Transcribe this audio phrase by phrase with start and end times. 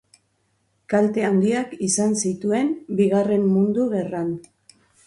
[0.93, 4.35] Kalte handiak izan zituen Bigarren Mundu Gerran.